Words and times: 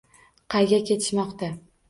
Qayga 0.53 0.79
ketishmoqda? 0.89 1.53